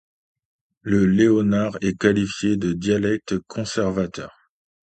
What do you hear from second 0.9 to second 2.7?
léonard est qualifié